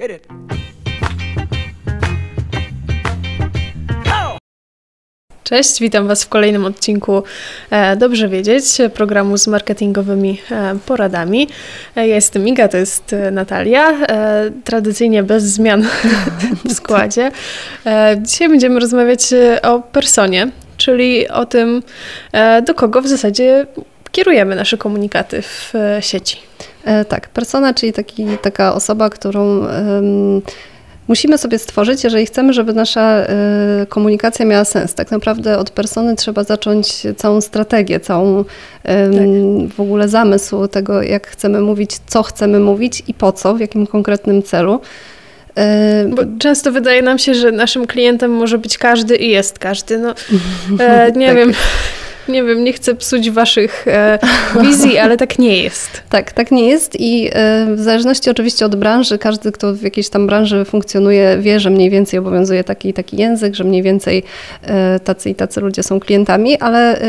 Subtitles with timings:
[0.00, 0.28] Hit it.
[5.44, 7.22] Cześć, witam Was w kolejnym odcinku
[7.70, 8.64] e, Dobrze Wiedzieć,
[8.94, 11.48] programu z marketingowymi e, poradami.
[11.96, 13.92] E, ja jestem Iga, to jest Natalia,
[14.64, 15.88] tradycyjnie bez zmian
[16.68, 17.30] w składzie.
[18.22, 19.20] Dzisiaj będziemy rozmawiać
[19.62, 21.82] o personie, czyli o tym,
[22.66, 23.66] do kogo w zasadzie
[24.12, 26.38] kierujemy nasze komunikaty w sieci.
[26.86, 29.66] E, Tak, persona, czyli taki, taka osoba, którą
[31.08, 33.26] musimy sobie stworzyć, jeżeli chcemy, żeby nasza e,
[33.88, 34.94] komunikacja miała sens.
[34.94, 38.44] Tak naprawdę od persony trzeba zacząć całą strategię, całą
[38.84, 43.60] em, w ogóle zamysł tego, jak chcemy mówić, co chcemy mówić i po co, w
[43.60, 44.80] jakim konkretnym celu.
[45.56, 49.98] E, Bo często wydaje nam się, że naszym klientem może być każdy i jest każdy.
[49.98, 50.14] No,
[51.16, 51.36] nie Tak.
[51.36, 51.52] wiem,
[52.28, 54.18] nie wiem, nie chcę psuć waszych e,
[54.62, 55.90] wizji, ale tak nie jest.
[56.16, 60.08] Tak, tak nie jest i e, w zależności oczywiście od branży, każdy, kto w jakiejś
[60.08, 64.22] tam branży funkcjonuje, wie, że mniej więcej obowiązuje taki taki język, że mniej więcej
[64.62, 67.00] e, tacy i tacy ludzie są klientami, ale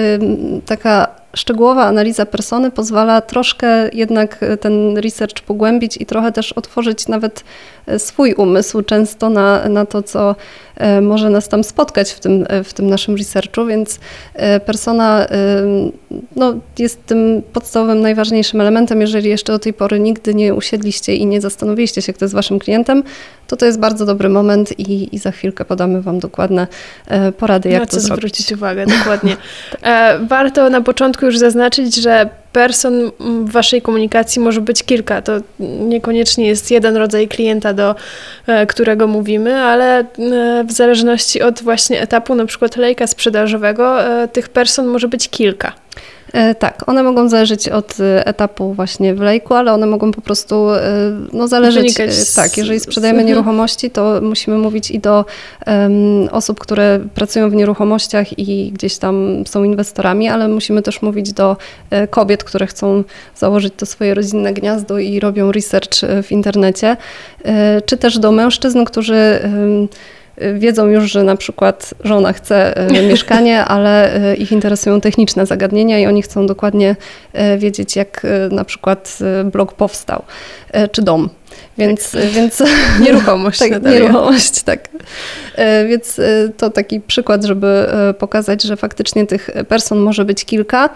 [0.66, 1.08] taka
[1.38, 7.44] szczegółowa analiza persony pozwala troszkę jednak e, ten research pogłębić i trochę też otworzyć nawet
[7.86, 10.36] e, swój umysł często na, na to, co
[10.76, 14.00] e, może nas tam spotkać w tym, w tym naszym researchu, więc
[14.66, 15.28] persona
[16.36, 19.02] no, jest tym podstawowym, najważniejszym elementem.
[19.02, 22.60] Jeżeli jeszcze do tej pory nigdy nie usiedliście i nie zastanowiliście się, kto jest waszym
[22.60, 23.04] klientem,
[23.48, 26.68] to to jest bardzo dobry moment i, i za chwilkę podamy wam dokładne
[27.38, 28.20] porady, jak na to co zrobić.
[28.20, 29.38] zwrócić uwagę, dokładnie.
[30.30, 35.22] Warto na początku już zaznaczyć, że person w waszej komunikacji może być kilka.
[35.22, 35.32] To
[35.80, 37.96] niekoniecznie jest jeden rodzaj klienta, do
[38.48, 40.06] e, którego mówimy, ale e,
[40.68, 45.72] w zależności od właśnie etapu, na przykład lejka sprzedażowego, e, tych person może być kilka.
[46.34, 50.22] E, Tak, one mogą zależeć od e, etapu właśnie w lejku, ale one mogą po
[50.22, 50.82] prostu e,
[51.34, 51.94] no, zależeć.
[51.94, 53.28] Z- Tak, jeżeli sprzedajemy mhm.
[53.28, 55.26] nieruchomości, to musimy mówić i do
[55.66, 55.94] em,
[56.32, 61.58] osób, które pracują w nieruchomościach i gdzieś tam są inwestorami, ale musimy też mówić do
[62.10, 63.04] kobiet, które chcą
[63.36, 66.98] założyć to swoje rodzinne gniazdo i robią research w internecie,
[67.86, 69.88] czy też do mężczyzn, którzy em,
[70.54, 76.00] wiedzą już, że na przykład żona chce e, mieszkanie, ale e, ich interesują techniczne zagadnienia
[76.00, 76.96] i oni chcą dokładnie
[77.34, 79.18] e, wiedzieć, jak na przykład
[79.52, 80.24] blok powstał,
[80.92, 81.30] czy dom.
[81.78, 82.64] Więc, e, więc
[83.06, 83.60] Nieruchomość.
[83.60, 84.90] tak, nieruchomość, tak.
[85.90, 86.22] Więc
[86.58, 87.88] to taki przykład, żeby
[88.20, 90.90] pokazać, że faktycznie tych person może być kilka.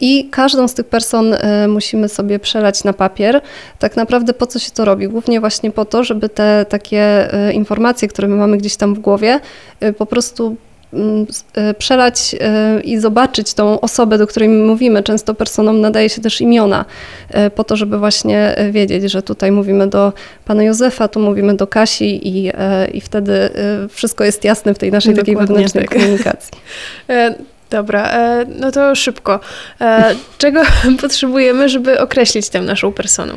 [0.00, 3.40] I każdą z tych person e, musimy sobie przelać na papier.
[3.78, 5.08] Tak naprawdę po co się to robi?
[5.08, 8.98] Głównie właśnie po to, żeby te takie e, informacje, które my mamy gdzieś tam w
[8.98, 9.40] głowie,
[9.80, 10.56] e, po prostu
[10.92, 11.26] mm,
[11.78, 12.36] przelać
[12.84, 15.02] i zobaczyć tą osobę, do której my mówimy.
[15.02, 16.84] Często personom nadaje się też imiona,
[17.54, 20.12] po to, żeby właśnie wiedzieć, że tutaj mówimy do
[20.44, 22.52] pana Józefa, tu mówimy do Kasi i,
[22.92, 23.50] i wtedy
[23.90, 25.98] wszystko jest jasne w tej naszej takiej Dokładnie wewnętrznej tak.
[25.98, 26.52] komunikacji.
[27.70, 29.40] Dobra, e, no to szybko.
[29.80, 30.62] E, Czego
[31.00, 33.32] potrzebujemy, żeby określić tę naszą personę?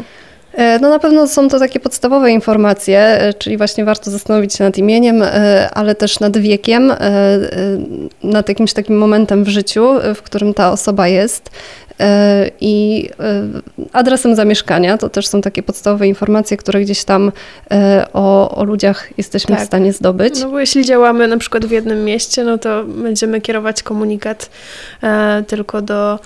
[0.54, 4.78] E, No na pewno są to takie podstawowe informacje, czyli właśnie warto zastanowić się nad
[4.78, 5.24] imieniem,
[5.74, 6.94] ale też nad wiekiem,
[8.24, 11.50] nad jakimś takim momentem w życiu, w którym ta osoba jest.
[12.02, 13.44] E, I e,
[13.94, 17.32] adresem zamieszkania to też są takie podstawowe informacje, które gdzieś tam
[17.72, 19.64] e, o, o ludziach jesteśmy Tak.
[19.64, 20.40] w stanie zdobyć.
[20.42, 24.50] No bo jeśli działamy na przykład w jednym mieście, no to będziemy kierować komunikat
[25.48, 26.20] tylko do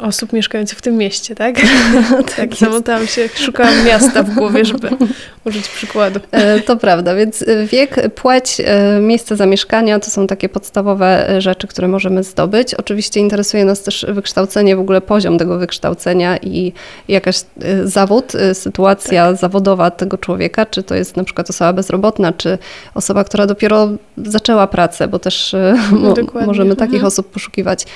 [0.00, 1.56] osób mieszkających w tym mieście, tak?
[2.36, 4.88] tak samo tam się szuka miasta w głowie, żeby
[5.46, 6.20] użyć przykładu.
[6.66, 8.62] To prawda, więc wiek, płeć,
[9.00, 12.74] miejsce zamieszkania to są takie podstawowe rzeczy, które możemy zdobyć.
[12.74, 14.45] Oczywiście interesuje nas też wykształcenie,
[14.76, 16.72] w ogóle poziom tego wykształcenia i
[17.08, 22.32] jakaś e, zawód, e, sytuacja zawodowa tego człowieka, czy to jest na przykład osoba bezrobotna,
[22.32, 22.58] czy
[22.94, 25.56] osoba, która dopiero zaczęła pracę, bo też
[25.92, 27.06] mo- Dokładnie, możemy takich mhm.
[27.06, 27.86] osób poszukiwać.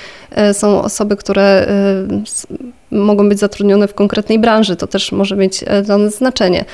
[0.53, 1.67] Są osoby, które
[2.91, 6.65] mogą być zatrudnione w konkretnej branży, to też może mieć e, dla nas znaczenie.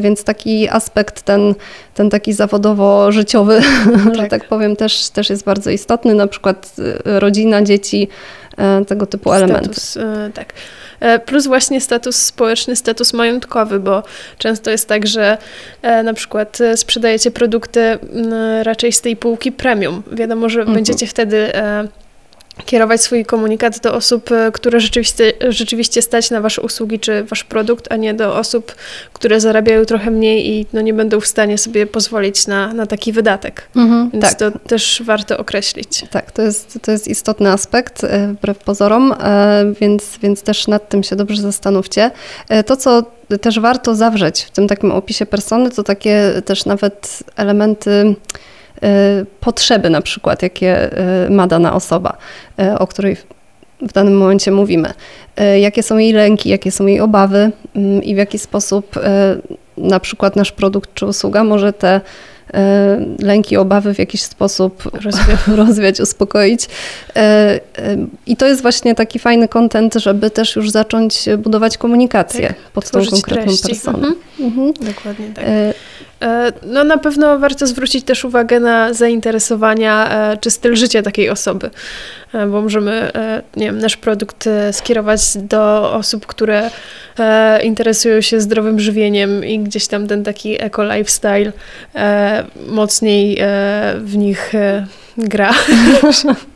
[0.00, 1.54] Więc taki aspekt, ten,
[1.94, 3.60] ten taki zawodowo-życiowy,
[4.12, 4.30] że Tak.
[4.30, 6.14] tak powiem, też, też jest bardzo istotny.
[6.14, 8.08] Na przykład rodzina, dzieci,
[8.88, 9.64] tego typu elementy.
[9.64, 10.52] Status, e, tak.
[11.00, 14.02] E, Plus właśnie status społeczny, status majątkowy, bo
[14.38, 15.38] często jest tak, że
[15.82, 17.98] e, na przykład e, sprzedajecie produkty
[18.62, 20.02] raczej z tej półki premium.
[20.12, 20.74] Wiadomo, że Mhm.
[20.74, 21.88] będziecie wtedy e,
[22.64, 27.44] kierować swój komunikat do osób, e, które rzeczywiście, rzeczywiście stać na Wasze usługi czy Wasz
[27.44, 28.74] produkt, a nie do osób,
[29.12, 33.12] które zarabiają trochę mniej i no, nie będą w stanie sobie pozwolić na, na taki
[33.12, 33.68] wydatek.
[33.76, 34.38] Mhm, Więc tak.
[34.38, 36.04] to też warto określić.
[36.10, 40.88] Tak, to jest, to jest istotny aspekt, e, wbrew pozorom, e, więc, więc też nad
[40.88, 42.10] tym się dobrze zastanówcie.
[42.66, 43.02] To, co
[43.40, 48.14] też warto zawrzeć w tym takim opisie persony, to takie też nawet elementy
[49.40, 50.90] potrzeby na przykład, jakie
[51.26, 52.16] y, ma dana osoba,
[52.60, 53.16] y, o której
[53.82, 54.94] w danym momencie mówimy.
[55.60, 58.98] Jakie są jej lęki, jakie są jej obawy mm, i w jaki sposób
[59.76, 62.00] na przykład nasz produkt czy usługa może te
[63.18, 66.68] lęki, obawy w jakiś sposób rozwiać, rozwiać uspokoić.
[68.26, 72.90] I to jest właśnie taki fajny kontent, żeby też już zacząć budować komunikację tak, pod
[72.90, 73.68] tą konkretną treści.
[73.68, 74.08] personę.
[74.08, 74.16] Mhm.
[74.40, 74.72] Mhm.
[74.72, 75.44] Dokładnie tak.
[76.22, 81.30] E, no na pewno warto zwrócić też uwagę na zainteresowania e, czy styl życia takiej
[81.30, 81.70] osoby,
[82.32, 83.10] e, bo możemy,
[83.56, 86.70] nie wiem, nasz produkt skierować do osób, które
[87.62, 91.52] interesują się zdrowym żywieniem i gdzieś tam ten taki eco-lifestyle
[92.66, 93.38] mocniej
[93.98, 94.52] w nich
[95.18, 95.52] gra.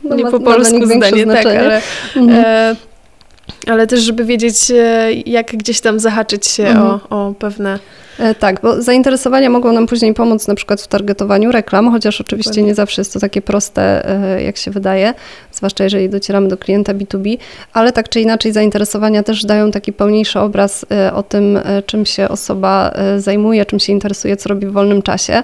[0.03, 1.81] No, nie po polsku zdanie, tak, ale...
[2.15, 2.75] Mhm.
[3.67, 4.71] Ale też, żeby wiedzieć,
[5.25, 6.99] jak gdzieś tam zahaczyć się mhm.
[7.09, 7.79] o, o pewne
[8.19, 12.51] E, tak, bo zainteresowania mogą nam później pomóc na przykład w targetowaniu reklam, chociaż oczywiście
[12.51, 12.69] Dokładnie.
[12.69, 15.13] nie zawsze jest to takie proste, e, jak się wydaje,
[15.51, 17.37] zwłaszcza jeżeli docieramy do klienta B2B,
[17.73, 22.29] ale tak czy inaczej zainteresowania też dają taki pełniejszy obraz e, o tym, czym się
[22.29, 25.43] osoba zajmuje, czym się interesuje, co robi w wolnym czasie.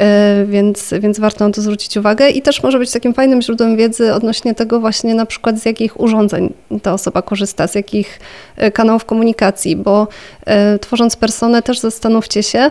[0.00, 2.30] E, więc, więc warto na to zwrócić uwagę.
[2.30, 6.00] I też może być takim fajnym źródłem wiedzy odnośnie tego właśnie na przykład z jakich
[6.00, 6.52] urządzeń
[6.82, 8.20] ta osoba korzysta, z jakich
[8.56, 10.08] e, kanałów komunikacji, bo
[10.46, 12.70] e, tworząc personę też zastanówcie się,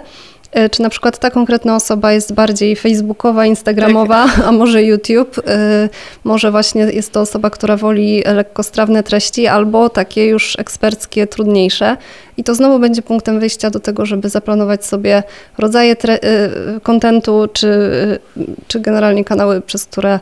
[0.72, 4.46] czy na przykład ta konkretna osoba jest bardziej facebookowa, instagramowa, tak.
[4.46, 5.90] a może YouTube, e,
[6.24, 11.98] może właśnie jest to osoba, która woli lekkostrawne treści albo takie już eksperckie, trudniejsze.
[12.38, 15.24] I to znowu będzie punktem wyjścia do tego, żeby zaplanować sobie
[15.58, 16.20] rodzaje e,
[16.84, 17.70] kontentu, czy,
[18.68, 20.20] czy generalnie kanały, przez które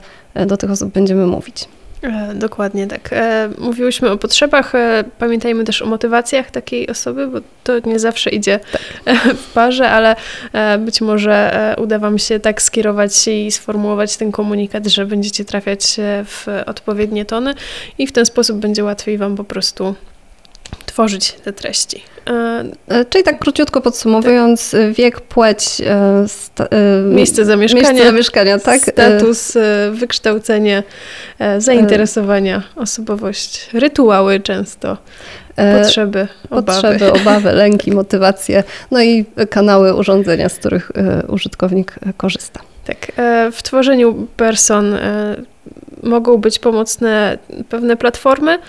[0.48, 1.68] do tych osób będziemy mówić.
[2.06, 3.10] E, dokładnie tak.
[3.14, 8.30] E, mówiłyśmy o potrzebach, e, pamiętajmy też o motywacjach takiej osoby, bo to nie zawsze
[8.30, 8.82] idzie tak.
[9.38, 10.16] w parze, ale
[10.80, 16.48] być może uda Wam się tak skierować i sformułować ten komunikat, że będziecie trafiać w
[16.66, 17.54] odpowiednie tony
[17.98, 19.96] i w ten sposób będzie łatwiej Wam po prostu
[20.96, 22.04] tworzyć te treści.
[22.88, 24.94] E, czyli tak króciutko podsumowując, tak.
[24.94, 28.82] wiek, płeć, e, sta, e, miejsce zamieszkania, miejsce zamieszkania tak?
[28.82, 29.54] status,
[29.92, 30.84] wykształcenie,
[31.58, 34.98] zainteresowania, osobowość, rytuały często.
[35.82, 36.66] Potrzeby, obawy.
[36.66, 40.92] Potrzeby, obawy, lęki, motywacje, no i kanały, urządzenia, z których
[41.28, 42.60] użytkownik korzysta.
[42.86, 43.12] Tak,
[43.52, 44.98] w tworzeniu person
[46.06, 47.38] mogą być pomocne
[47.70, 48.60] pewne platformy,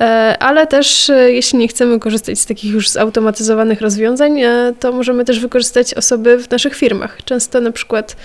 [0.00, 4.92] e, ale też e, jeśli nie chcemy korzystać z takich już zautomatyzowanych rozwiązań, e, to
[4.92, 7.18] możemy też wykorzystać osoby w naszych firmach.
[7.24, 8.16] Często na przykład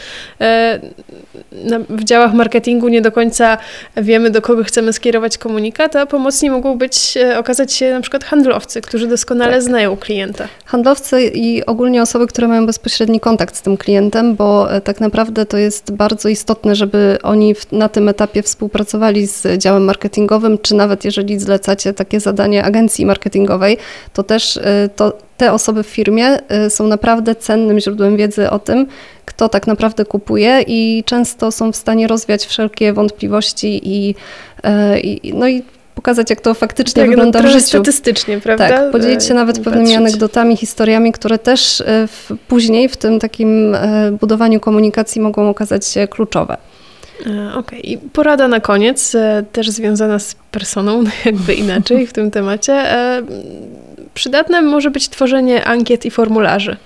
[1.89, 3.57] w działach marketingu nie do końca
[3.97, 8.81] wiemy, do kogo chcemy skierować komunikat, a pomocni mogą być, okazać się na przykład handlowcy,
[8.81, 9.61] którzy doskonale tak.
[9.61, 10.47] znają klienta.
[10.65, 15.57] Handlowcy i ogólnie osoby, które mają bezpośredni kontakt z tym klientem, bo tak naprawdę to
[15.57, 21.39] jest bardzo istotne, żeby oni na tym etapie współpracowali z działem marketingowym, czy nawet jeżeli
[21.39, 23.77] zlecacie takie zadanie agencji marketingowej,
[24.13, 28.59] to też y, to, te osoby w firmie y, są naprawdę cennym źródłem wiedzy o
[28.59, 28.87] tym,
[29.25, 34.15] kto tak naprawdę kupuje i często są w stanie rozwiać wszelkie wątpliwości i,
[34.95, 35.63] y, i no i
[35.95, 37.67] pokazać, jak to faktycznie tak, no, wygląda no, w życiu.
[37.67, 38.69] statystycznie, prawda?
[38.69, 39.97] Tak, podzielić się nawet pewnymi patrzeć.
[39.97, 43.77] anegdotami, historiami, które też w, później w tym takim
[44.19, 46.57] budowaniu komunikacji mogą okazać się kluczowe.
[47.27, 48.09] E, okej, okay.
[48.13, 52.73] porada na koniec, e, też związana z personą, jakby inaczej w tym temacie.
[52.73, 53.21] E,
[54.13, 56.77] przydatne może być tworzenie ankiet i formularzy.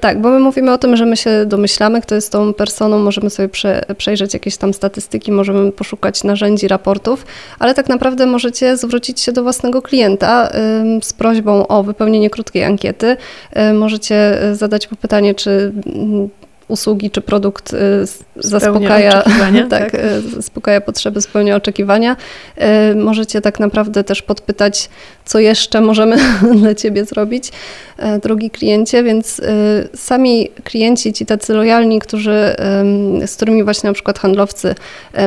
[0.00, 3.30] Tak, bo my mówimy o tym, że my się domyślamy, kto jest tą personą, możemy
[3.30, 7.26] sobie prze, przejrzeć jakieś tam statystyki, możemy poszukać narzędzi, raportów,
[7.58, 10.50] ale tak naprawdę możecie zwrócić się do własnego klienta
[11.02, 13.16] z prośbą o wypełnienie krótkiej ankiety.
[13.74, 15.72] Możecie zadać mu pytanie, czy
[16.68, 17.76] usługi czy produkt y,
[18.36, 19.22] zaspokaja,
[19.70, 19.96] tak, tak.
[20.36, 22.16] zaspokaja potrzeby, spełnia oczekiwania.
[22.92, 24.88] Y, możecie tak naprawdę też podpytać,
[25.24, 26.16] co jeszcze możemy
[26.60, 27.52] dla Ciebie zrobić,
[28.22, 29.40] drogi kliencie, więc
[29.94, 32.56] sami klienci, ci tacy lojalni, którzy,
[33.26, 34.74] z którymi właśnie na przykład handlowcy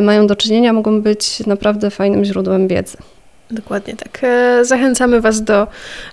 [0.01, 2.98] mają do czynienia, mogą być naprawdę fajnym źródłem wiedzy.
[3.51, 4.20] Dokładnie tak.
[4.24, 5.68] E, zachęcamy Was do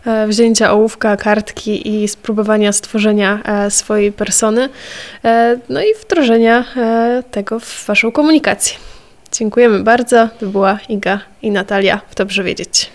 [0.07, 4.69] e, wzięcia ołówka, kartki i spróbowania stworzenia e, swojej persony,
[5.69, 6.65] no i wdrożenia
[7.31, 8.77] tego w Waszą komunikację.
[9.33, 10.29] Dziękujemy bardzo.
[10.41, 12.91] To była Iga i Natalia w Dobrze Wiedzieć.